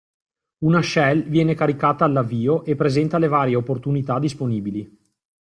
Una 0.63 0.81
shell 0.81 1.21
viene 1.27 1.53
caricata 1.53 2.05
all'avvio 2.05 2.65
e 2.65 2.73
presenta 2.75 3.19
le 3.19 3.27
varie 3.27 3.55
opportunità 3.55 4.17
disponibili. 4.17 4.97